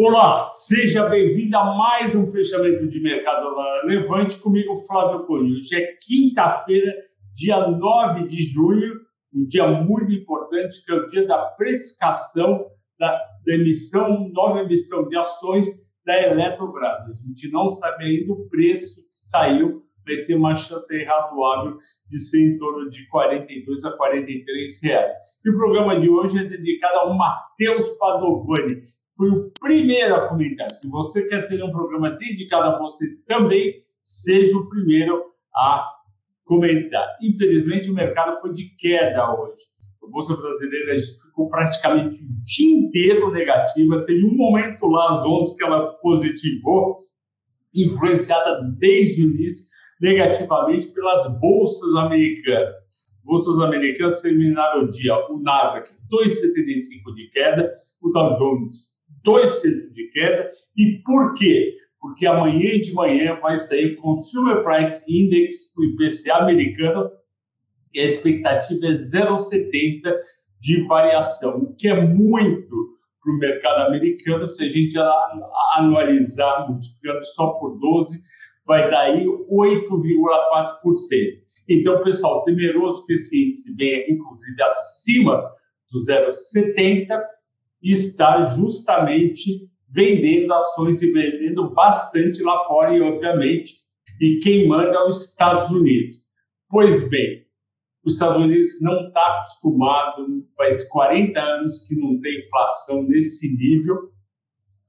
Olá, 0.00 0.44
seja 0.44 1.08
bem-vindo 1.08 1.56
a 1.56 1.74
mais 1.76 2.14
um 2.14 2.24
fechamento 2.24 2.86
de 2.86 3.00
mercado 3.00 3.52
lá 3.52 3.82
Levante 3.82 4.38
comigo, 4.38 4.76
Flávio 4.86 5.26
Cunha. 5.26 5.56
Hoje 5.56 5.74
é 5.74 5.96
quinta-feira, 6.00 6.94
dia 7.34 7.66
9 7.66 8.28
de 8.28 8.44
junho, 8.44 8.94
um 9.34 9.44
dia 9.48 9.66
muito 9.66 10.12
importante, 10.12 10.84
que 10.84 10.92
é 10.92 10.94
o 10.94 11.06
dia 11.08 11.26
da 11.26 11.46
precificação 11.46 12.64
da, 12.96 13.10
da 13.44 13.54
emissão, 13.54 14.30
nova 14.32 14.60
emissão 14.60 15.08
de 15.08 15.16
ações 15.16 15.66
da 16.06 16.16
Eletrobras. 16.16 17.10
A 17.10 17.26
gente 17.26 17.50
não 17.50 17.68
sabe 17.68 18.04
ainda 18.04 18.34
o 18.34 18.48
preço 18.48 19.02
que 19.02 19.08
saiu, 19.10 19.82
mas 20.06 20.28
tem 20.28 20.36
uma 20.36 20.54
chance 20.54 20.96
razoável 21.02 21.76
de 22.06 22.20
ser 22.20 22.40
em 22.40 22.56
torno 22.56 22.88
de 22.88 23.04
42 23.08 23.84
a 23.84 23.90
43 23.96 24.80
reais. 24.80 25.14
E 25.44 25.50
o 25.50 25.56
programa 25.56 25.98
de 25.98 26.08
hoje 26.08 26.38
é 26.38 26.44
dedicado 26.44 27.00
ao 27.00 27.14
Matheus 27.14 27.88
Padovani, 27.98 28.86
foi 29.18 29.30
o 29.30 29.50
primeiro 29.60 30.14
a 30.14 30.28
comentar. 30.28 30.70
Se 30.70 30.88
você 30.88 31.26
quer 31.26 31.48
ter 31.48 31.62
um 31.64 31.72
programa 31.72 32.10
dedicado 32.12 32.68
a 32.68 32.78
você 32.78 33.16
também, 33.26 33.82
seja 34.00 34.56
o 34.56 34.68
primeiro 34.68 35.24
a 35.56 35.90
comentar. 36.44 37.04
Infelizmente, 37.20 37.90
o 37.90 37.94
mercado 37.94 38.40
foi 38.40 38.52
de 38.52 38.68
queda 38.76 39.34
hoje. 39.34 39.60
A 40.04 40.06
Bolsa 40.06 40.36
Brasileira 40.36 40.94
ficou 40.96 41.50
praticamente 41.50 42.22
o 42.22 42.28
dia 42.44 42.78
inteiro 42.78 43.32
negativa. 43.32 44.04
Teve 44.04 44.24
um 44.24 44.36
momento 44.36 44.86
lá, 44.86 45.16
às 45.16 45.24
11, 45.26 45.56
que 45.56 45.64
ela 45.64 45.94
positivou, 45.94 47.00
influenciada 47.74 48.62
desde 48.78 49.20
o 49.20 49.24
início 49.24 49.66
negativamente 50.00 50.86
pelas 50.92 51.40
bolsas 51.40 51.92
americanas. 51.96 52.76
Bolsas 53.24 53.60
americanas 53.60 54.22
terminaram 54.22 54.84
o 54.84 54.88
dia, 54.88 55.14
o 55.28 55.40
Nasdaq 55.40 55.90
2,75 56.08 57.14
de 57.16 57.30
queda, 57.30 57.74
o 58.00 58.10
Dow 58.10 58.38
Jones 58.38 58.96
2% 59.28 59.92
de 59.92 60.10
queda. 60.10 60.50
E 60.76 61.02
por 61.04 61.34
quê? 61.34 61.76
Porque 62.00 62.26
amanhã 62.26 62.80
de 62.80 62.94
manhã 62.94 63.38
vai 63.40 63.58
sair 63.58 63.94
o 63.94 63.96
Consumer 63.96 64.64
Price 64.64 65.02
Index, 65.08 65.74
o 65.76 65.84
IPCA 65.84 66.36
americano, 66.36 67.10
e 67.92 68.00
a 68.00 68.04
expectativa 68.04 68.86
é 68.86 68.92
0,70 68.92 70.14
de 70.60 70.86
variação, 70.86 71.58
o 71.58 71.74
que 71.74 71.88
é 71.88 72.00
muito 72.00 72.96
para 73.22 73.32
o 73.32 73.38
mercado 73.38 73.88
americano. 73.88 74.46
Se 74.46 74.64
a 74.64 74.68
gente 74.68 74.96
anualizar, 75.76 76.70
multiplicando 76.70 77.24
só 77.24 77.48
por 77.58 77.78
12, 77.78 78.18
vai 78.66 78.90
dar 78.90 79.00
aí 79.00 79.24
8,4%. 79.24 81.42
Então, 81.68 82.02
pessoal, 82.02 82.44
temeroso 82.44 83.04
que 83.04 83.12
esse 83.12 83.48
índice 83.48 83.74
venha, 83.74 84.10
inclusive, 84.10 84.62
acima 84.62 85.50
do 85.90 85.98
0,70, 85.98 87.08
está 87.82 88.44
justamente 88.44 89.68
vendendo 89.90 90.52
ações 90.52 91.02
e 91.02 91.10
vendendo 91.10 91.70
bastante 91.74 92.42
lá 92.42 92.58
fora 92.64 92.96
e, 92.96 93.00
obviamente, 93.00 93.74
e 94.20 94.38
quem 94.42 94.68
manda 94.68 94.96
é 94.96 95.04
os 95.04 95.30
Estados 95.30 95.70
Unidos. 95.70 96.18
Pois 96.68 97.08
bem, 97.08 97.46
os 98.04 98.14
Estados 98.14 98.42
Unidos 98.42 98.80
não 98.82 99.08
está 99.08 99.36
acostumado, 99.36 100.46
faz 100.56 100.88
40 100.88 101.40
anos 101.40 101.86
que 101.86 101.96
não 101.96 102.20
tem 102.20 102.40
inflação 102.40 103.02
nesse 103.04 103.56
nível 103.56 104.12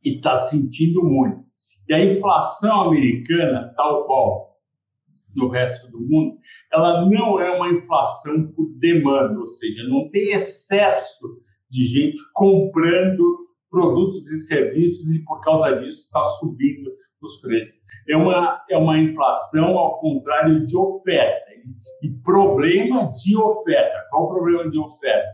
e 0.04 0.16
está 0.16 0.38
sentindo 0.38 1.04
muito. 1.04 1.44
E 1.88 1.94
a 1.94 2.04
inflação 2.04 2.82
americana, 2.82 3.74
tal 3.76 4.06
qual 4.06 4.50
no 5.36 5.50
resto 5.50 5.90
do 5.92 6.00
mundo, 6.02 6.38
ela 6.72 7.06
não 7.06 7.40
é 7.40 7.52
uma 7.52 7.70
inflação 7.70 8.52
por 8.52 8.70
demanda, 8.78 9.40
ou 9.40 9.48
seja, 9.48 9.84
não 9.88 10.10
tem 10.10 10.32
excesso 10.32 11.42
de 11.70 11.84
gente 11.86 12.20
comprando 12.34 13.48
produtos 13.70 14.32
e 14.32 14.46
serviços 14.46 15.12
e 15.12 15.20
por 15.24 15.40
causa 15.42 15.80
disso 15.80 16.06
está 16.06 16.24
subindo 16.26 16.92
os 17.22 17.40
preços. 17.42 17.82
É 18.08 18.16
uma, 18.16 18.64
é 18.70 18.78
uma 18.78 18.98
inflação 18.98 19.78
ao 19.78 20.00
contrário 20.00 20.66
de 20.66 20.76
oferta. 20.76 21.50
E 22.02 22.10
problema 22.24 23.12
de 23.14 23.38
oferta. 23.38 24.08
Qual 24.10 24.26
o 24.26 24.30
problema 24.30 24.70
de 24.70 24.80
oferta? 24.80 25.28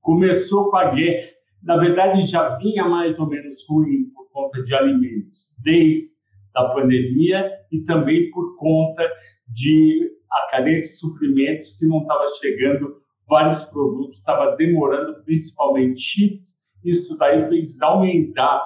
Começou 0.00 0.70
com 0.70 0.76
a 0.76 0.90
guerra. 0.90 1.28
Na 1.62 1.76
verdade, 1.76 2.22
já 2.22 2.56
vinha 2.56 2.88
mais 2.88 3.18
ou 3.18 3.28
menos 3.28 3.66
ruim 3.68 4.10
por 4.14 4.28
conta 4.30 4.62
de 4.62 4.74
alimentos, 4.74 5.54
desde 5.62 6.16
a 6.54 6.64
pandemia 6.68 7.52
e 7.70 7.82
também 7.84 8.30
por 8.30 8.56
conta 8.56 9.08
de 9.48 10.10
a 10.30 10.50
cadeia 10.50 10.80
de 10.80 10.86
suprimentos 10.86 11.78
que 11.78 11.86
não 11.86 12.02
estava 12.02 12.24
chegando 12.40 13.00
vários 13.28 13.64
produtos, 13.64 14.18
estava 14.18 14.56
demorando, 14.56 15.22
principalmente 15.24 16.00
chips, 16.00 16.56
isso 16.84 17.16
daí 17.18 17.44
fez 17.44 17.80
aumentar 17.82 18.62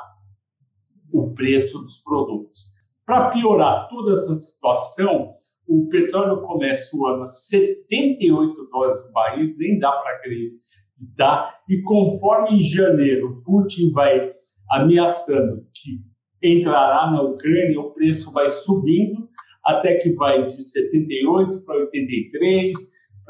o 1.13 1.33
preço 1.35 1.79
dos 1.81 1.99
produtos. 1.99 2.75
Para 3.07 3.31
piorar 3.31 3.89
toda 3.89 4.13
essa 4.13 4.35
situação, 4.35 5.35
o 5.67 5.89
petróleo 5.89 6.43
começa 6.43 6.97
o 6.97 7.07
ano 7.07 7.23
a 7.23 7.27
78 7.27 8.69
dólares 8.71 9.03
por 9.03 9.13
barril, 9.13 9.47
nem 9.57 9.79
dá 9.79 9.91
para 9.93 10.17
acreditar, 10.17 11.61
e 11.69 11.81
conforme 11.83 12.59
em 12.59 12.63
janeiro 12.63 13.43
Putin 13.45 13.91
vai 13.93 14.33
ameaçando 14.71 15.67
que 15.73 16.01
entrará 16.43 17.11
na 17.11 17.23
Ucrânia, 17.23 17.81
o 17.81 17.93
preço 17.93 18.33
vai 18.33 18.49
subindo, 18.51 19.29
até 19.65 19.97
que 19.97 20.13
vai 20.15 20.47
de 20.47 20.63
78 20.63 21.65
para 21.65 21.77
83, 21.81 22.79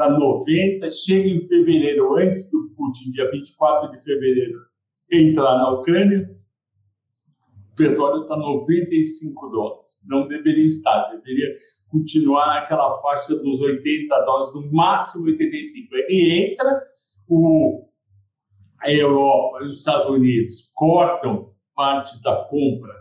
para 0.01 0.19
90, 0.19 0.89
chega 0.89 1.29
em 1.29 1.47
fevereiro, 1.47 2.15
antes 2.15 2.51
do 2.51 2.71
Putin, 2.75 3.11
dia 3.11 3.31
24 3.31 3.91
de 3.91 4.03
fevereiro, 4.03 4.59
entrar 5.13 5.59
na 5.59 5.73
Ucrânia, 5.73 6.27
o 7.71 7.77
petróleo 7.77 8.23
está 8.23 8.35
95 8.35 9.49
dólares. 9.51 10.01
Não 10.07 10.27
deveria 10.27 10.65
estar, 10.65 11.11
deveria 11.11 11.55
continuar 11.91 12.47
naquela 12.47 12.91
faixa 13.03 13.37
dos 13.37 13.61
80 13.61 14.25
dólares, 14.25 14.55
no 14.55 14.73
máximo 14.73 15.27
85. 15.27 15.95
Ele 15.95 16.47
entra, 16.47 16.83
o, 17.29 17.87
a 18.81 18.91
Europa 18.91 19.59
e 19.65 19.67
os 19.67 19.81
Estados 19.81 20.09
Unidos 20.09 20.73
cortam 20.77 21.53
parte 21.75 22.23
da 22.23 22.37
compra, 22.45 22.95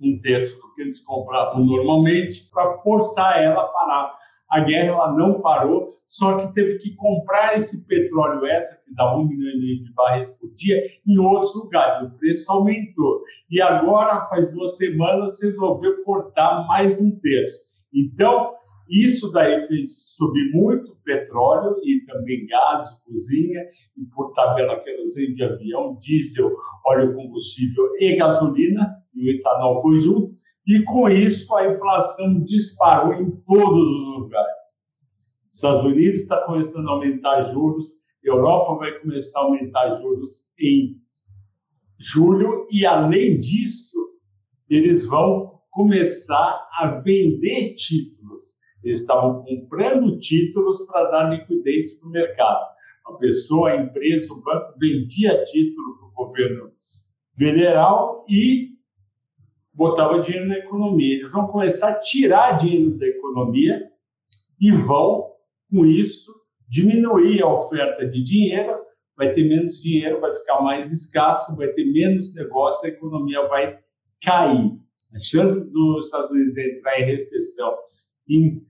um 0.00 0.18
terço 0.22 0.58
do 0.58 0.74
que 0.74 0.80
eles 0.80 1.04
compravam 1.04 1.66
normalmente, 1.66 2.48
para 2.50 2.66
forçar 2.78 3.42
ela 3.42 3.60
a 3.60 3.66
parar. 3.66 4.18
A 4.50 4.60
guerra 4.60 4.88
ela 4.88 5.12
não 5.12 5.40
parou, 5.40 5.98
só 6.06 6.38
que 6.38 6.52
teve 6.54 6.78
que 6.78 6.94
comprar 6.96 7.56
esse 7.56 7.86
petróleo 7.86 8.46
extra, 8.46 8.78
que 8.84 8.94
dá 8.94 9.14
um 9.14 9.26
milhão 9.26 9.50
e 9.54 9.60
meio 9.60 9.84
de 9.84 9.92
barris 9.92 10.30
por 10.30 10.50
dia, 10.54 10.82
em 11.06 11.18
outros 11.18 11.54
lugares. 11.54 12.08
O 12.08 12.16
preço 12.16 12.50
aumentou. 12.50 13.22
E 13.50 13.60
agora, 13.60 14.24
faz 14.26 14.50
duas 14.50 14.76
semanas, 14.78 15.40
resolveu 15.42 16.02
cortar 16.04 16.66
mais 16.66 16.98
um 17.00 17.10
terço. 17.20 17.58
Então, 17.92 18.54
isso 18.88 19.30
daí 19.32 19.66
fez 19.68 20.14
subir 20.16 20.50
muito 20.52 20.96
petróleo 21.04 21.76
e 21.82 22.04
também 22.06 22.46
gás, 22.46 22.98
cozinha, 23.06 23.60
e 23.96 24.04
por 24.14 24.32
tabela 24.32 24.80
querosene 24.80 25.34
de 25.34 25.44
avião, 25.44 25.98
diesel, 26.00 26.50
óleo 26.86 27.14
combustível 27.14 27.84
e 27.98 28.16
gasolina, 28.16 28.96
e 29.14 29.30
o 29.30 29.34
etanol 29.34 29.80
foi 29.82 29.98
junto. 29.98 30.38
E 30.68 30.82
com 30.82 31.08
isso, 31.08 31.56
a 31.56 31.72
inflação 31.72 32.44
disparou 32.44 33.14
em 33.14 33.30
todos 33.46 33.88
os 33.88 34.18
lugares. 34.18 34.78
Estados 35.50 35.82
Unidos 35.86 36.20
está 36.20 36.44
começando 36.44 36.86
a 36.88 36.92
aumentar 36.92 37.40
juros, 37.40 37.94
Europa 38.22 38.74
vai 38.74 38.92
começar 39.00 39.40
a 39.40 39.44
aumentar 39.44 39.88
juros 39.92 40.50
em 40.60 41.00
julho, 41.98 42.66
e 42.70 42.84
além 42.84 43.40
disso, 43.40 43.96
eles 44.68 45.06
vão 45.06 45.58
começar 45.70 46.68
a 46.78 47.00
vender 47.02 47.74
títulos. 47.74 48.44
Eles 48.84 49.00
estavam 49.00 49.42
comprando 49.44 50.18
títulos 50.18 50.86
para 50.86 51.10
dar 51.10 51.30
liquidez 51.30 51.98
para 51.98 52.08
o 52.08 52.12
mercado. 52.12 52.66
A 53.06 53.12
pessoa, 53.14 53.70
a 53.70 53.82
empresa, 53.82 54.34
o 54.34 54.42
banco 54.42 54.78
vendia 54.78 55.42
título 55.44 55.96
para 55.96 56.08
o 56.08 56.26
governo 56.26 56.72
federal 57.38 58.26
e 58.28 58.77
botava 59.78 60.20
dinheiro 60.20 60.48
na 60.48 60.58
economia. 60.58 61.18
Eles 61.18 61.30
vão 61.30 61.46
começar 61.46 61.90
a 61.90 62.00
tirar 62.00 62.56
dinheiro 62.56 62.98
da 62.98 63.06
economia 63.06 63.88
e 64.60 64.72
vão 64.72 65.30
com 65.70 65.86
isso, 65.86 66.34
diminuir 66.68 67.40
a 67.42 67.48
oferta 67.48 68.04
de 68.04 68.20
dinheiro, 68.20 68.76
vai 69.16 69.30
ter 69.30 69.44
menos 69.44 69.80
dinheiro, 69.80 70.20
vai 70.20 70.34
ficar 70.34 70.60
mais 70.62 70.90
escasso, 70.90 71.56
vai 71.56 71.68
ter 71.68 71.84
menos 71.84 72.34
negócio, 72.34 72.86
a 72.86 72.92
economia 72.92 73.46
vai 73.46 73.78
cair. 74.20 74.72
A 75.14 75.18
chance 75.20 75.72
dos 75.72 76.06
Estados 76.06 76.30
Unidos 76.30 76.56
entrar 76.56 77.00
em 77.00 77.04
recessão 77.04 77.76
em 78.28 78.66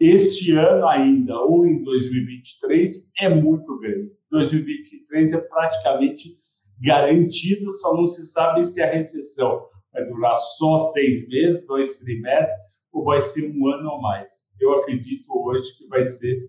este 0.00 0.52
ano 0.52 0.88
ainda 0.88 1.38
ou 1.38 1.66
em 1.66 1.82
2023 1.84 3.12
é 3.20 3.28
muito 3.28 3.78
grande. 3.78 4.10
2023 4.30 5.34
é 5.34 5.38
praticamente 5.38 6.34
garantido, 6.80 7.72
só 7.74 7.94
não 7.94 8.06
se 8.06 8.26
sabe 8.26 8.64
se 8.66 8.82
a 8.82 8.90
recessão 8.90 9.66
vai 9.96 10.04
durar 10.08 10.36
só 10.36 10.78
seis 10.78 11.26
meses, 11.28 11.66
dois 11.66 11.98
trimestres, 11.98 12.54
ou 12.92 13.04
vai 13.04 13.20
ser 13.20 13.50
um 13.50 13.68
ano 13.68 13.90
ou 13.90 14.00
mais 14.00 14.46
eu 14.60 14.74
acredito 14.80 15.28
hoje 15.32 15.76
que 15.76 15.86
vai 15.88 16.02
ser 16.04 16.48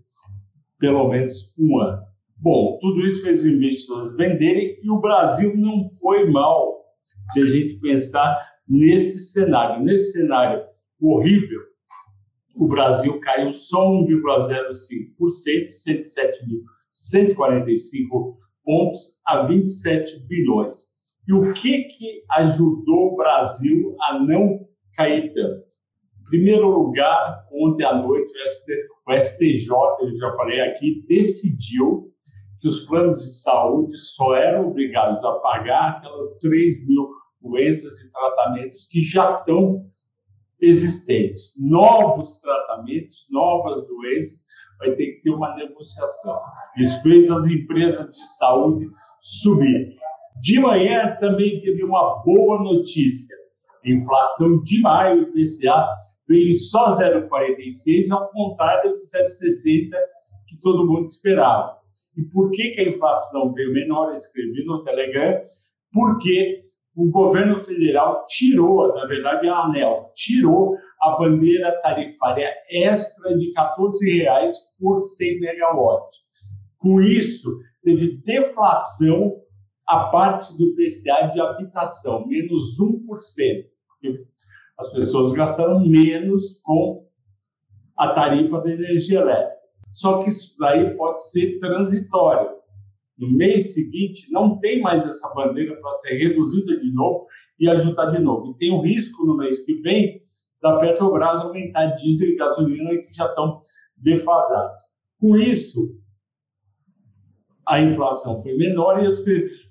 pelo 0.80 1.10
menos 1.10 1.54
um 1.58 1.80
ano. 1.80 2.06
Bom, 2.38 2.78
tudo 2.80 3.06
isso 3.06 3.24
fez 3.24 3.40
os 3.40 3.46
investidores 3.48 4.16
venderem 4.16 4.80
e 4.82 4.90
o 4.90 5.00
Brasil 5.00 5.56
não 5.58 5.84
foi 6.00 6.30
mal. 6.30 6.78
se 7.34 7.42
a 7.42 7.46
gente 7.46 7.80
pensar 7.80 8.38
nesse 8.68 9.20
cenário. 9.20 9.84
Nesse 9.84 10.12
cenário 10.12 10.64
horrível, 11.02 11.62
o 12.56 12.68
Brasil 12.68 13.20
caiu 13.22 13.54
só 13.54 13.90
1,05%, 13.90 15.70
107.145 16.94 18.38
pontos 18.64 19.20
a 19.26 19.44
27 19.44 20.20
bilhões. 20.28 20.76
E 21.28 21.34
o 21.34 21.54
que, 21.54 21.84
que 21.84 22.24
ajudou 22.32 23.14
o 23.14 23.16
Brasil 23.18 23.96
a 24.04 24.20
não 24.20 24.66
cair 24.96 25.34
tanto? 25.34 25.68
Em 26.22 26.30
primeiro 26.30 26.70
lugar, 26.70 27.46
ontem 27.52 27.86
à 27.86 27.96
noite, 27.96 28.32
o 29.08 29.14
STJ, 29.14 29.70
eu 30.02 30.18
já 30.18 30.34
falei 30.36 30.62
aqui, 30.62 31.04
decidiu 31.08 32.12
que 32.60 32.68
os 32.68 32.82
planos 32.86 33.24
de 33.24 33.34
saúde 33.34 33.98
só 33.98 34.36
eram 34.36 34.70
obrigados 34.70 35.24
a 35.24 35.34
pagar 35.40 35.98
aquelas 35.98 36.38
3 36.40 36.88
mil 36.88 37.10
doenças 37.42 38.00
e 38.00 38.12
tratamentos 38.12 38.88
que 38.90 39.02
já 39.02 39.40
estão 39.40 39.86
existentes. 40.60 41.54
Novos 41.60 42.40
tratamentos, 42.40 43.28
novas 43.30 43.86
doenças, 43.88 44.46
vai 44.80 44.92
ter 44.96 45.14
que 45.14 45.22
ter 45.22 45.30
uma 45.32 45.56
negociação. 45.56 46.40
Isso 46.78 47.02
fez 47.02 47.30
as 47.30 47.48
empresas 47.48 48.08
de 48.16 48.38
saúde 48.38 48.88
subir. 49.20 49.98
De 50.42 50.60
manhã 50.60 51.18
também 51.20 51.60
teve 51.60 51.84
uma 51.84 52.22
boa 52.24 52.62
notícia. 52.62 53.36
A 53.86 53.90
inflação 53.90 54.62
de 54.64 54.82
maio, 54.82 55.30
IPCA, 55.36 55.88
veio 56.28 56.56
só 56.56 56.98
0,46, 56.98 58.12
ao 58.12 58.30
contrário 58.30 58.92
do 58.92 59.06
0,60 59.06 59.90
que 60.48 60.60
todo 60.62 60.86
mundo 60.86 61.06
esperava. 61.06 61.78
E 62.16 62.24
por 62.24 62.52
que, 62.52 62.72
que 62.72 62.82
a 62.82 62.90
inflação 62.90 63.54
veio 63.54 63.74
menor? 63.74 64.12
Eu 64.12 64.18
escrevi 64.18 64.66
no 64.66 64.84
Telegram, 64.84 65.40
porque 65.92 66.64
o 66.96 67.10
governo 67.10 67.60
federal 67.60 68.26
tirou, 68.28 68.94
na 68.96 69.06
verdade 69.06 69.48
a 69.48 69.60
ANEL, 69.60 70.12
tirou 70.16 70.76
a 71.02 71.12
bandeira 71.12 71.80
tarifária 71.82 72.52
extra 72.72 73.38
de 73.38 73.54
R$ 73.56 74.16
reais 74.16 74.58
por 74.80 75.02
100 75.02 75.40
megawatts. 75.40 76.18
Com 76.80 77.02
isso, 77.02 77.60
teve 77.84 78.20
deflação 78.24 79.36
a 79.88 80.06
parte 80.06 80.58
do 80.58 80.76
PCA 80.76 81.28
de 81.34 81.40
habitação, 81.40 82.28
menos 82.28 82.80
1%. 82.80 83.06
Porque 83.88 84.26
as 84.78 84.92
pessoas 84.92 85.34
gastaram 85.34 85.80
menos 85.88 86.60
com 86.64 87.08
a 87.98 88.10
tarifa 88.10 88.62
da 88.62 88.72
energia 88.72 89.22
elétrica. 89.22 89.62
Só 89.92 90.22
que 90.22 90.30
isso 90.30 90.56
daí 90.60 90.96
pode 90.96 91.24
ser 91.32 91.60
transitório 91.60 92.58
no 93.18 93.32
mês 93.32 93.74
seguinte, 93.74 94.32
não 94.32 94.60
tem 94.60 94.80
mais 94.80 95.04
essa 95.08 95.34
bandeira 95.34 95.76
para 95.82 95.92
ser 95.94 96.18
reduzida 96.18 96.80
de 96.80 96.92
novo 96.94 97.26
e 97.60 97.68
ajudar 97.68 98.12
de 98.12 98.20
novo. 98.20 98.52
E 98.52 98.58
tem 98.58 98.72
o 98.72 98.82
risco 98.82 99.26
no 99.26 99.36
mês 99.36 99.66
que 99.66 99.82
vem 99.82 100.22
da 100.62 100.78
Petrobras 100.78 101.42
aumentar 101.42 101.96
diesel 101.96 102.30
e 102.30 102.36
gasolina 102.36 102.90
que 103.02 103.14
já 103.14 103.26
estão 103.26 103.62
defasados. 103.96 104.78
Com 105.20 105.36
isso, 105.36 105.96
a 107.68 107.82
inflação 107.82 108.42
foi 108.42 108.56
menor 108.56 109.04
e 109.04 109.08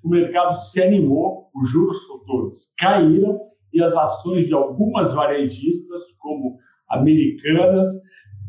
o 0.02 0.08
mercado 0.08 0.54
se 0.54 0.82
animou, 0.82 1.48
os 1.54 1.70
juros 1.70 2.04
futuros 2.04 2.74
caíram 2.78 3.40
e 3.72 3.82
as 3.82 3.96
ações 3.96 4.46
de 4.46 4.54
algumas 4.54 5.12
varejistas, 5.14 6.02
como 6.18 6.58
americanas, 6.90 7.88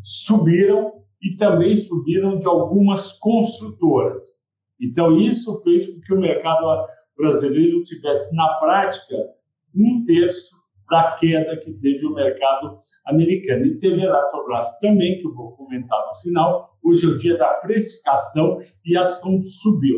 subiram 0.04 0.92
e 1.22 1.36
também 1.38 1.76
subiram 1.76 2.38
de 2.38 2.48
algumas 2.48 3.14
construtoras. 3.14 4.22
Então, 4.80 5.18
isso 5.18 5.62
fez 5.64 5.88
com 5.88 6.00
que 6.02 6.14
o 6.14 6.20
mercado 6.20 6.86
brasileiro 7.18 7.84
tivesse, 7.84 8.36
na 8.36 8.48
prática, 8.60 9.16
um 9.76 10.04
terço 10.06 10.57
da 10.90 11.16
queda 11.20 11.58
que 11.58 11.74
teve 11.74 12.06
o 12.06 12.14
mercado 12.14 12.80
americano. 13.06 13.66
E 13.66 13.78
teve 13.78 14.02
a 14.02 14.06
Eletrobras 14.06 14.80
também, 14.80 15.20
que 15.20 15.28
eu 15.28 15.34
vou 15.34 15.52
comentar 15.52 16.00
no 16.08 16.22
final. 16.22 16.78
Hoje 16.84 17.06
é 17.06 17.10
o 17.10 17.18
dia 17.18 17.38
da 17.38 17.54
precificação 17.56 18.60
e 18.86 18.96
a 18.96 19.02
ação 19.02 19.40
subiu. 19.42 19.98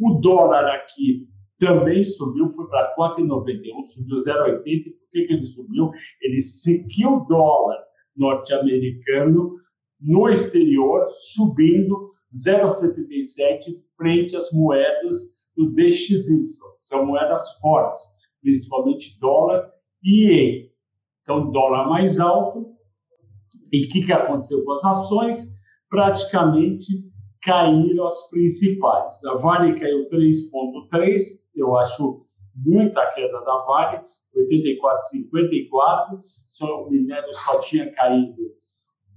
O 0.00 0.14
dólar 0.20 0.66
aqui 0.66 1.28
também 1.58 2.02
subiu, 2.02 2.48
foi 2.48 2.68
para 2.68 2.94
4,91, 2.96 3.82
subiu 3.84 4.16
0,80. 4.16 4.62
Por 4.62 5.10
que, 5.10 5.26
que 5.26 5.32
ele 5.32 5.44
subiu? 5.44 5.90
Ele 6.20 6.40
seguiu 6.40 7.16
o 7.16 7.24
dólar 7.26 7.78
norte-americano 8.16 9.56
no 10.00 10.28
exterior, 10.28 11.06
subindo 11.34 12.12
0,77 12.34 13.76
frente 13.96 14.36
às 14.36 14.50
moedas 14.52 15.16
do 15.56 15.70
DXY. 15.72 16.48
São 16.80 17.06
moedas 17.06 17.56
fortes, 17.58 18.02
principalmente 18.40 19.18
dólar 19.20 19.70
e 20.02 20.26
ien. 20.26 20.72
Então, 21.22 21.50
dólar 21.50 21.88
mais 21.88 22.18
alto. 22.18 22.72
E 23.72 23.86
o 23.86 23.88
que, 23.88 24.04
que 24.04 24.12
aconteceu 24.12 24.64
com 24.64 24.72
as 24.72 24.84
ações? 24.84 25.48
Praticamente 25.88 27.10
caíram 27.42 28.06
as 28.06 28.28
principais. 28.30 29.24
A 29.24 29.36
Vale 29.36 29.78
caiu 29.78 30.08
3,3, 30.08 31.20
eu 31.54 31.76
acho 31.76 32.26
muita 32.54 33.06
queda 33.12 33.40
da 33.44 33.56
Vale, 33.64 34.02
84,54. 34.36 36.20
O 36.62 36.90
minério 36.90 37.34
só 37.34 37.58
tinha 37.60 37.92
caído 37.92 38.36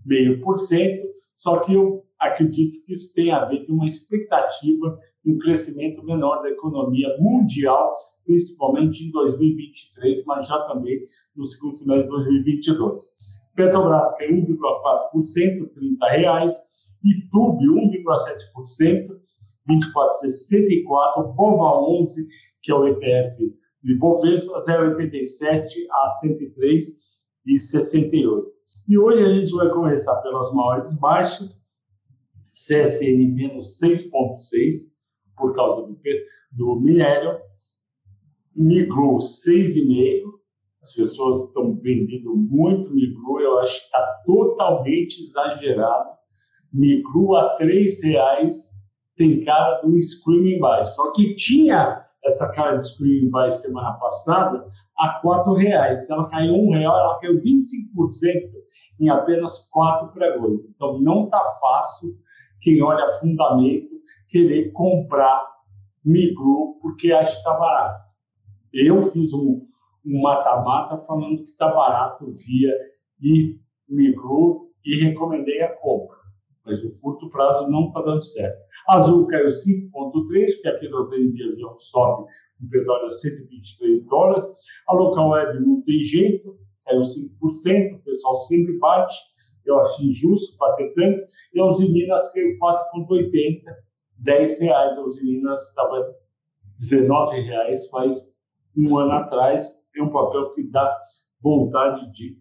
meio 0.06 0.42
por 0.42 0.56
cento, 0.56 1.08
só 1.38 1.60
que 1.60 1.74
eu 1.74 2.06
acredito 2.20 2.86
que 2.86 2.94
isso 2.94 3.14
tem 3.14 3.32
a 3.32 3.46
ver 3.46 3.66
com 3.66 3.74
uma 3.74 3.86
expectativa 3.86 5.00
de 5.26 5.32
um 5.32 5.40
crescimento 5.40 6.06
menor 6.06 6.44
da 6.44 6.52
economia 6.52 7.10
mundial, 7.20 7.96
principalmente 8.24 9.04
em 9.04 9.12
2023, 9.12 10.24
mas 10.26 10.48
já 10.48 10.60
também 10.66 11.04
no 11.36 11.44
segundo 11.44 11.76
semestre 11.78 12.04
de 12.04 12.10
2022. 12.10 13.04
Petrobras 13.56 14.16
caiu 14.18 14.36
1,4%, 14.36 15.72
R$ 15.76 16.18
reais. 16.18 16.54
YouTube 17.04 17.66
1,7%, 17.66 19.08
24,64. 19.68 21.34
Bova 21.36 21.80
11, 22.00 22.28
que 22.62 22.72
é 22.72 22.76
o 22.76 22.88
ETF 22.88 23.54
de 23.84 23.96
Bovespa, 23.96 24.60
0,87 24.60 25.66
a 25.92 26.08
103,68. 27.48 28.46
E 28.88 28.98
hoje 28.98 29.24
a 29.24 29.30
gente 29.30 29.52
vai 29.54 29.70
começar 29.70 30.22
pelas 30.22 30.54
maiores 30.54 31.00
baixas, 31.00 31.60
CSN 32.48 33.34
menos 33.34 33.80
6,6 33.80 34.95
por 35.38 35.56
causa 35.56 35.82
do, 35.84 35.98
do 36.52 36.80
minério, 36.80 37.40
Migru 38.56 39.18
6,5, 39.18 40.36
as 40.82 40.94
pessoas 40.94 41.46
estão 41.46 41.76
vendendo 41.76 42.36
muito 42.36 42.94
Migru, 42.94 43.40
eu 43.40 43.60
acho 43.60 43.80
que 43.80 43.86
está 43.86 44.22
totalmente 44.26 45.20
exagerado. 45.20 46.12
Migru 46.72 47.36
a 47.36 47.58
R$ 47.60 47.86
reais 48.04 48.72
tem 49.16 49.44
cara 49.44 49.82
um 49.86 50.00
screaming 50.00 50.60
buy, 50.60 50.86
só 50.86 51.12
que 51.14 51.36
tinha 51.36 52.06
essa 52.24 52.52
cara 52.54 52.78
de 52.78 52.88
screaming 52.88 53.30
buy 53.30 53.50
semana 53.50 53.94
passada 53.94 54.66
a 54.98 55.22
R$ 55.22 55.58
reais. 55.58 56.06
Se 56.06 56.14
ela 56.14 56.30
caiu 56.30 56.54
um 56.54 56.72
real, 56.72 56.98
ela 56.98 57.20
caiu 57.20 57.38
25% 57.38 57.42
em 59.00 59.10
apenas 59.10 59.68
quatro 59.72 60.14
pregões. 60.14 60.64
Então 60.66 61.00
não 61.02 61.26
está 61.26 61.44
fácil 61.60 62.16
quem 62.62 62.82
olha 62.82 63.12
fundamento, 63.20 63.95
querer 64.28 64.72
comprar 64.72 65.46
micro 66.04 66.78
porque 66.82 67.12
acha 67.12 67.32
que 67.32 67.38
está 67.38 67.54
barato. 67.54 68.06
Eu 68.74 69.02
fiz 69.02 69.34
um 69.34 69.66
mata-mata 70.06 70.98
falando 71.00 71.44
que 71.44 71.52
está 71.52 71.68
barato 71.68 72.32
via 72.32 72.72
e 73.22 73.60
micro 73.90 74.70
e 74.86 75.04
recomendei 75.04 75.62
a 75.62 75.76
compra. 75.78 76.18
Mas 76.66 76.84
o 76.84 76.92
curto 77.00 77.30
prazo 77.30 77.70
não 77.70 77.88
está 77.88 78.02
dando 78.02 78.22
certo. 78.22 78.58
Azul 78.88 79.28
caiu 79.28 79.50
5,3, 79.50 79.92
porque 79.92 80.68
aqui 80.68 80.90
no 80.90 81.06
de 81.06 81.52
avião 81.52 81.78
sobe 81.78 82.30
o 82.62 82.70
petróleo 82.70 83.08
a 83.08 83.12
123 83.12 84.06
dólares. 84.06 84.44
A 84.88 84.94
local 84.94 85.30
web 85.30 85.60
não 85.66 85.82
tem 85.82 86.00
jeito, 86.00 86.58
caiu 86.86 87.02
5%, 87.02 87.96
o 87.96 88.04
pessoal 88.04 88.38
sempre 88.38 88.78
bate 88.78 89.16
eu 89.66 89.80
acho 89.82 90.04
injusto 90.04 90.58
bater 90.58 90.94
tanto, 90.94 91.26
e 91.54 91.60
a 91.60 91.66
Usiminas 91.66 92.32
caiu 92.32 92.58
4,80, 92.60 93.64
10 94.26 94.60
reais. 94.60 94.98
A 94.98 95.02
Usiminas 95.02 95.62
estava 95.70 96.14
19 96.78 97.42
reais 97.42 97.88
faz 97.90 98.34
um 98.76 98.98
ano 98.98 99.12
atrás. 99.12 99.74
É 99.96 100.04
um 100.04 100.10
papel 100.10 100.50
que 100.52 100.64
dá 100.64 100.94
vontade 101.42 102.12
de 102.12 102.38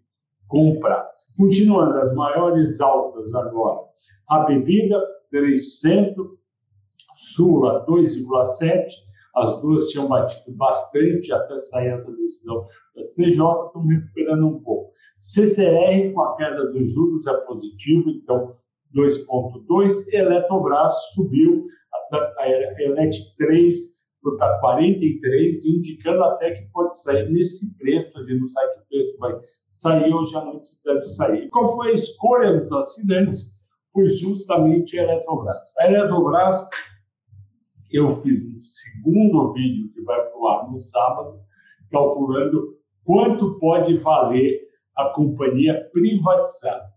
comprar. 0.49 1.09
Continuando, 1.37 1.99
as 1.99 2.13
maiores 2.15 2.81
altas 2.81 3.35
agora. 3.35 3.81
A 4.29 4.41
Bebida, 4.41 5.01
3%, 5.33 6.15
Sula, 7.15 7.87
2,7%. 7.87 8.87
As 9.37 9.61
duas 9.61 9.89
tinham 9.89 10.09
batido 10.09 10.57
bastante 10.57 11.33
até 11.33 11.59
sair 11.59 11.89
essa 11.89 12.13
decisão 12.13 12.69
da 12.95 13.03
CJ, 13.03 13.31
estão 13.31 13.85
recuperando 13.85 14.47
um 14.47 14.63
pouco. 14.63 14.93
CCR, 15.19 16.13
com 16.13 16.21
a 16.21 16.37
queda 16.37 16.71
dos 16.71 16.93
juros, 16.93 17.27
é 17.27 17.35
positivo, 17.39 18.11
então 18.11 18.57
2,2. 18.95 19.93
Eletrobras 20.13 20.93
subiu, 21.15 21.67
a 22.39 22.49
Elet 22.49 23.35
3 23.37 23.95
foi 24.23 24.37
para 24.39 24.59
43, 24.61 25.65
indicando 25.67 26.25
até 26.25 26.53
que 26.53 26.67
pode 26.73 26.97
sair 27.03 27.31
nesse 27.31 27.77
preço. 27.77 28.09
Gente 28.27 28.41
não 28.41 28.49
sabe 28.49 28.73
que 28.75 28.89
preço 28.89 29.19
vai 29.19 29.33
sair, 29.69 30.13
hoje 30.13 30.35
à 30.37 30.45
noite 30.45 30.71
deve 30.85 31.05
sair. 31.05 31.49
Qual 31.51 31.77
foi 31.77 31.91
a 31.91 31.95
escolha 31.95 32.61
dos 32.61 32.73
assinantes? 32.73 33.55
Foi 33.93 34.11
justamente 34.13 34.99
a 34.99 35.03
Eletrobras. 35.05 35.77
A 35.79 35.87
Eletrobras, 35.87 36.67
eu 37.93 38.09
fiz 38.09 38.45
um 38.45 38.59
segundo 38.59 39.53
vídeo 39.53 39.93
que 39.93 40.03
vai 40.03 40.21
para 40.21 40.39
o 40.39 40.49
ar 40.49 40.71
no 40.71 40.79
sábado, 40.79 41.41
calculando 41.91 42.79
quanto 43.05 43.59
pode 43.59 43.97
valer 43.99 44.61
a 44.97 45.11
companhia 45.11 45.89
privatizada. 45.93 46.94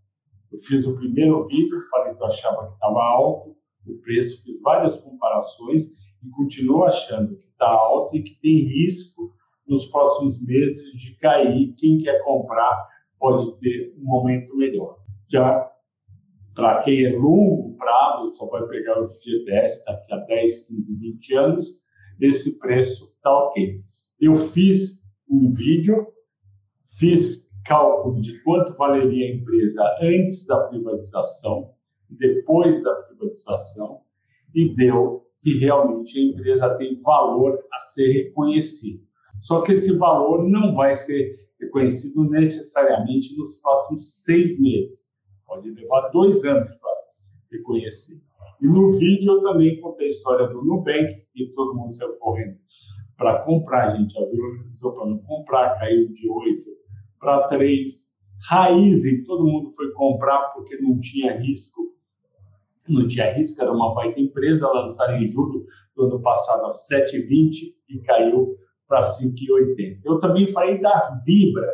Eu 0.52 0.60
fiz 0.60 0.86
o 0.86 0.96
primeiro 0.96 1.44
vídeo, 1.46 1.82
falei 1.90 2.16
que 2.16 2.22
eu 2.22 2.28
achava 2.28 2.68
que 2.68 2.74
estava 2.74 3.00
alto 3.00 3.58
o 3.86 3.98
preço, 4.00 4.44
fiz 4.44 4.60
várias 4.62 5.00
comparações 5.00 5.88
e 6.24 6.30
continuo 6.30 6.84
achando 6.84 7.38
que 7.38 7.48
está 7.48 7.68
alto 7.68 8.16
e 8.16 8.24
que 8.24 8.40
tem 8.42 8.66
risco 8.66 9.34
nos 9.68 9.86
próximos 9.88 10.44
meses 10.46 10.92
de 10.92 11.16
cair. 11.18 11.74
Quem 11.78 11.98
quer 11.98 12.24
comprar 12.24 12.88
pode 13.20 13.58
ter 13.60 13.94
um 13.98 14.04
momento 14.04 14.56
melhor. 14.56 14.98
Já 15.30 15.70
para 16.54 16.82
quem 16.82 17.06
é 17.06 17.16
longo 17.16 17.76
prazo, 17.78 18.34
só 18.34 18.48
vai 18.48 18.66
pegar 18.68 19.00
o 19.00 19.08
FGTS 19.08 19.86
daqui 19.86 20.14
a 20.14 20.18
10, 20.18 20.68
15, 20.68 20.96
20 20.96 21.34
anos, 21.36 21.68
esse 22.20 22.58
preço 22.58 23.14
está 23.16 23.32
ok. 23.32 23.80
Eu 24.20 24.36
fiz 24.36 25.04
um 25.30 25.52
vídeo, 25.52 26.08
fiz 26.98 27.47
cálculo 27.68 28.22
de 28.22 28.42
quanto 28.44 28.76
valeria 28.76 29.28
a 29.28 29.36
empresa 29.36 29.84
antes 30.02 30.46
da 30.48 30.58
privatização 30.68 31.74
e 32.10 32.16
depois 32.16 32.82
da 32.82 32.96
privatização, 32.96 34.02
e 34.56 34.74
deu 34.74 35.26
que 35.42 35.58
realmente 35.60 36.18
a 36.18 36.24
empresa 36.24 36.76
tem 36.78 36.96
valor 37.04 37.60
a 37.72 37.80
ser 37.80 38.12
reconhecido. 38.12 39.04
Só 39.40 39.62
que 39.62 39.74
esse 39.74 39.96
valor 39.98 40.48
não 40.50 40.74
vai 40.74 40.96
ser 40.96 41.36
reconhecido 41.60 42.24
necessariamente 42.30 43.38
nos 43.38 43.58
próximos 43.58 44.24
seis 44.24 44.60
meses. 44.60 45.06
Pode 45.46 45.70
levar 45.70 46.10
dois 46.10 46.44
anos 46.46 46.74
para 46.76 46.92
reconhecer. 47.52 48.22
E 48.62 48.68
no 48.68 48.92
vídeo 48.92 49.34
eu 49.34 49.42
também 49.44 49.80
contei 49.80 50.08
a 50.08 50.10
história 50.10 50.48
do 50.48 50.64
Nubank, 50.64 51.14
que 51.34 51.52
todo 51.54 51.76
mundo 51.76 51.94
saiu 51.94 52.18
correndo 52.18 52.58
para 53.18 53.44
comprar. 53.44 53.90
A 53.90 53.92
gente 53.92 54.14
viu, 54.32 54.92
para 54.92 55.06
não 55.06 55.20
comprar, 55.20 55.78
caiu 55.78 56.08
de 56.12 56.30
8 56.30 56.77
para 57.20 57.48
3. 57.48 58.08
Raizen, 58.50 59.24
todo 59.24 59.48
mundo 59.48 59.70
foi 59.70 59.92
comprar 59.94 60.54
porque 60.54 60.78
não 60.78 61.00
tinha 61.00 61.40
risco 61.40 61.88
não 62.92 63.08
tinha 63.08 63.34
risco, 63.34 63.62
era 63.62 63.72
uma 63.72 63.94
baita 63.94 64.20
empresa, 64.20 64.68
lançaram 64.68 65.18
em 65.18 65.28
julho 65.28 65.66
do 65.96 66.06
ano 66.06 66.22
passado 66.22 66.66
a 66.66 66.70
7,20 66.70 67.74
e 67.90 68.00
caiu 68.00 68.56
para 68.88 69.02
5,80. 69.02 70.00
Eu 70.06 70.20
também 70.20 70.48
falei 70.48 70.80
da 70.80 71.20
Vibra, 71.26 71.70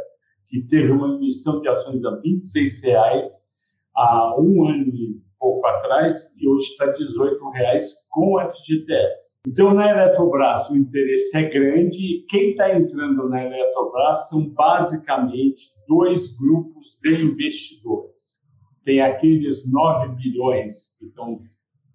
que 0.47 0.61
teve 0.61 0.91
uma 0.91 1.15
emissão 1.15 1.61
de 1.61 1.67
ações 1.67 2.03
a 2.03 2.11
R$ 2.11 2.21
26,00 2.23 3.21
há 3.95 4.35
um 4.39 4.67
ano 4.67 4.87
e 4.95 5.02
pouco 5.63 5.67
atrás 5.67 6.35
e 6.37 6.47
hoje 6.47 6.67
está 6.67 6.85
R$ 6.85 6.91
18,00 6.91 7.81
com 8.09 8.37
FGTS. 8.39 9.39
Então, 9.47 9.73
na 9.73 9.89
Eletrobras, 9.89 10.69
o 10.69 10.77
interesse 10.77 11.37
é 11.37 11.49
grande. 11.49 11.97
E 11.97 12.25
quem 12.25 12.51
está 12.51 12.75
entrando 12.75 13.29
na 13.29 13.43
Eletrobras 13.45 14.27
são 14.27 14.49
basicamente 14.49 15.71
dois 15.87 16.35
grupos 16.37 16.99
de 17.01 17.23
investidores. 17.23 18.43
Tem 18.83 18.99
aqueles 18.99 19.71
9 19.71 20.15
bilhões 20.15 20.97
que 20.99 21.05
estão 21.05 21.39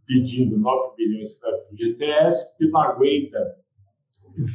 pedindo 0.06 0.58
9 0.58 0.96
bilhões 0.96 1.34
para 1.34 1.54
o 1.54 1.60
FGTS, 1.60 2.56
que 2.56 2.66
não 2.68 2.80
aguenta 2.80 3.38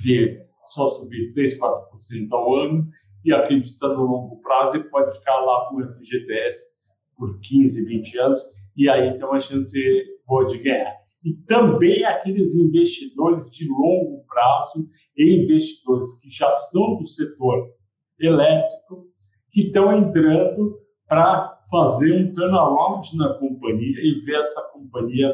ver 0.04 0.48
só 0.66 0.88
subir 0.88 1.34
3, 1.34 1.60
4% 1.60 2.28
ao 2.32 2.56
ano 2.56 2.88
e 3.24 3.34
acredita 3.34 3.88
no 3.90 4.04
longo 4.04 4.42
prazo 4.42 4.78
e 4.78 4.84
pode 4.90 5.16
ficar 5.18 5.40
lá 5.42 5.70
com 5.70 5.78
o 5.78 5.92
FGTS 5.92 6.74
por 7.16 7.40
15, 7.42 7.86
20 7.86 8.18
anos 8.18 8.63
e 8.76 8.90
aí 8.90 9.16
tem 9.16 9.26
uma 9.26 9.40
chance 9.40 9.80
boa 10.26 10.46
de 10.46 10.58
ganhar. 10.58 10.96
E 11.24 11.34
também 11.46 12.04
aqueles 12.04 12.54
investidores 12.56 13.50
de 13.52 13.68
longo 13.70 14.26
prazo 14.28 14.90
e 15.18 15.44
investidores 15.44 16.20
que 16.20 16.30
já 16.30 16.50
são 16.52 16.98
do 16.98 17.06
setor 17.06 17.72
elétrico 18.20 19.08
que 19.52 19.62
estão 19.62 19.94
entrando 19.94 20.80
para 21.08 21.60
fazer 21.70 22.14
um 22.14 22.34
turnaround 22.34 23.16
na 23.16 23.34
companhia 23.36 24.00
e 24.02 24.20
ver 24.26 24.36
essa 24.36 24.62
companhia 24.74 25.34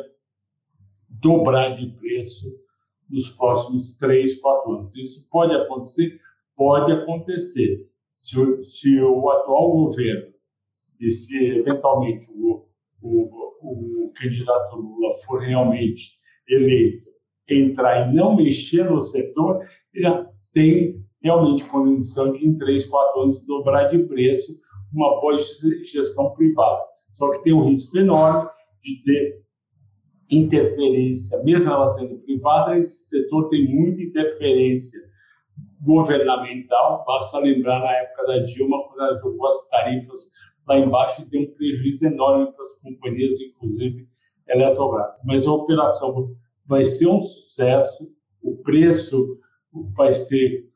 dobrar 1.09 1.69
de 1.75 1.87
preço 1.93 2.47
nos 3.09 3.29
próximos 3.29 3.95
três, 3.97 4.39
quatro 4.39 4.73
anos. 4.73 4.95
Isso 4.95 5.27
pode 5.29 5.55
acontecer? 5.55 6.19
Pode 6.55 6.91
acontecer. 6.91 7.89
Se 8.13 8.35
se 8.61 9.01
o 9.01 9.29
atual 9.29 9.71
governo 9.71 10.33
e 10.99 11.09
se 11.09 11.37
eventualmente 11.37 12.29
o, 12.31 12.67
o, 13.01 14.07
o 14.07 14.13
candidato 14.15 14.75
Lula 14.75 15.17
for 15.25 15.41
realmente 15.41 16.19
eleito, 16.47 17.09
entrar 17.47 18.09
e 18.09 18.15
não 18.15 18.35
mexer 18.35 18.89
no 18.89 19.01
setor, 19.01 19.65
ele 19.93 20.25
tem 20.51 21.05
realmente 21.21 21.65
condição 21.65 22.33
de, 22.33 22.45
em 22.45 22.57
três, 22.57 22.85
quatro 22.85 23.21
anos, 23.21 23.45
dobrar 23.45 23.85
de 23.85 23.99
preço 23.99 24.53
uma 24.93 25.19
boa 25.21 25.37
gestão 25.83 26.33
privada. 26.33 26.81
Só 27.11 27.31
que 27.31 27.43
tem 27.43 27.53
um 27.53 27.67
risco 27.67 27.97
enorme 27.97 28.49
de 28.81 29.01
ter 29.03 29.39
interferência, 30.31 31.43
mesmo 31.43 31.69
ela 31.69 31.87
sendo 31.87 32.19
privada, 32.19 32.77
esse 32.77 33.07
setor 33.09 33.49
tem 33.49 33.67
muita 33.67 34.01
interferência 34.01 34.99
governamental. 35.81 37.03
Basta 37.05 37.39
lembrar 37.39 37.79
na 37.79 37.91
época 37.91 38.27
da 38.27 38.37
Dilma, 38.39 38.77
quando 38.87 39.01
ela 39.01 39.15
jogou 39.15 39.47
as 39.47 39.67
tarifas 39.69 40.31
lá 40.69 40.77
embaixo 40.77 41.23
e 41.23 41.25
deu 41.25 41.41
um 41.41 41.53
prejuízo 41.55 42.05
enorme 42.05 42.51
para 42.53 42.61
as 42.61 42.79
companhias, 42.81 43.41
inclusive 43.41 44.07
Eletrobras. 44.47 45.17
Mas 45.25 45.47
a 45.47 45.53
operação 45.53 46.35
vai 46.65 46.85
ser 46.85 47.07
um 47.07 47.21
sucesso, 47.21 48.09
o 48.41 48.55
preço 48.61 49.39
vai 49.95 50.11
ser, 50.11 50.69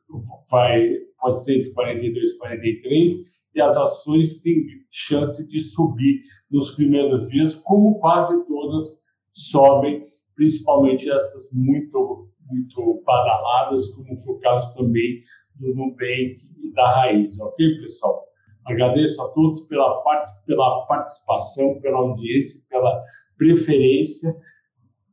vai, 0.50 0.90
pode 1.20 1.42
ser 1.44 1.58
entre 1.58 1.72
42 1.72 2.30
e 2.30 2.38
43, 2.38 3.34
e 3.54 3.60
as 3.60 3.76
ações 3.76 4.40
têm 4.40 4.66
chance 4.90 5.46
de 5.46 5.60
subir 5.60 6.22
nos 6.50 6.72
primeiros 6.72 7.28
dias, 7.28 7.54
como 7.54 7.98
quase 8.00 8.46
todas 8.46 9.02
sobem, 9.32 10.08
principalmente 10.34 11.08
essas 11.08 11.48
muito, 11.52 12.28
muito 12.48 13.02
badaladas, 13.06 13.88
como 13.94 14.18
foi 14.18 14.34
o 14.34 14.38
caso 14.40 14.74
também 14.74 15.22
do 15.54 15.74
Nubank 15.74 16.36
e 16.62 16.72
da 16.72 16.94
Raiz. 16.96 17.38
Ok, 17.38 17.80
pessoal? 17.80 18.24
Agradeço 18.66 19.20
a 19.22 19.28
todos 19.28 19.62
pela, 19.68 20.02
part 20.02 20.26
pela 20.46 20.86
participação, 20.86 21.80
pela 21.80 21.98
audiência, 21.98 22.60
pela 22.68 23.02
preferência. 23.36 24.34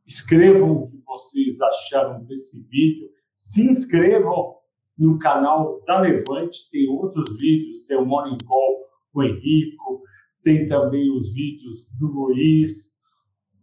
Escrevam 0.06 0.72
o 0.72 0.90
que 0.90 1.02
vocês 1.06 1.60
acharam 1.60 2.24
desse 2.24 2.62
vídeo. 2.68 3.08
Se 3.34 3.70
inscrevam 3.70 4.56
no 4.98 5.18
canal 5.18 5.82
da 5.86 6.00
Levante 6.00 6.70
tem 6.70 6.88
outros 6.88 7.36
vídeos, 7.38 7.84
tem 7.84 7.96
o 7.96 8.06
Morning 8.06 8.38
Call 8.46 8.86
com 9.12 9.20
o 9.20 9.22
Henrico, 9.24 10.02
tem 10.42 10.64
também 10.64 11.10
os 11.10 11.32
vídeos 11.32 11.86
do 11.98 12.06
Luiz, 12.06 12.92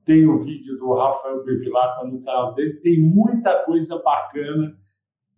tem 0.05 0.27
o 0.27 0.39
vídeo 0.39 0.77
do 0.77 0.93
Rafael 0.93 1.43
Bevilacqua 1.43 2.07
no 2.07 2.21
canal 2.23 2.53
dele, 2.55 2.79
tem 2.81 2.99
muita 2.99 3.63
coisa 3.63 4.01
bacana 4.01 4.77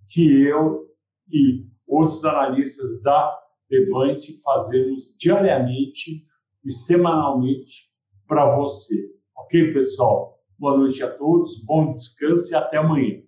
que 0.07 0.43
eu 0.43 0.87
e 1.31 1.65
outros 1.87 2.23
analistas 2.25 3.01
da 3.01 3.37
Levante 3.71 4.37
fazemos 4.43 5.15
diariamente 5.17 6.27
e 6.65 6.69
semanalmente 6.69 7.89
para 8.27 8.53
você. 8.57 9.09
Ok, 9.37 9.71
pessoal? 9.71 10.37
Boa 10.59 10.77
noite 10.77 11.01
a 11.01 11.09
todos, 11.09 11.63
bom 11.63 11.93
descanso 11.93 12.51
e 12.51 12.55
até 12.55 12.77
amanhã. 12.77 13.23